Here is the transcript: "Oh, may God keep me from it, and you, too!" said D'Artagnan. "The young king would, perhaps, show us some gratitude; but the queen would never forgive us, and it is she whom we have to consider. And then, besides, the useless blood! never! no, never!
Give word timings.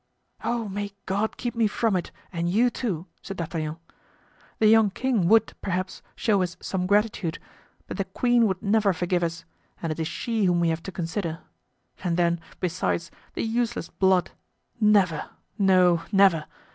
"Oh, 0.43 0.67
may 0.67 0.93
God 1.05 1.37
keep 1.37 1.53
me 1.53 1.67
from 1.67 1.95
it, 1.95 2.09
and 2.33 2.49
you, 2.49 2.71
too!" 2.71 3.05
said 3.21 3.37
D'Artagnan. 3.37 3.77
"The 4.57 4.65
young 4.65 4.89
king 4.89 5.27
would, 5.27 5.53
perhaps, 5.61 6.01
show 6.15 6.41
us 6.41 6.57
some 6.59 6.87
gratitude; 6.87 7.37
but 7.85 7.97
the 7.97 8.05
queen 8.05 8.47
would 8.47 8.63
never 8.63 8.93
forgive 8.93 9.21
us, 9.21 9.45
and 9.79 9.91
it 9.91 9.99
is 9.99 10.07
she 10.07 10.45
whom 10.45 10.59
we 10.59 10.69
have 10.69 10.81
to 10.81 10.91
consider. 10.91 11.41
And 12.03 12.17
then, 12.17 12.39
besides, 12.59 13.11
the 13.35 13.43
useless 13.43 13.89
blood! 13.89 14.31
never! 14.79 15.29
no, 15.59 16.01
never! 16.11 16.45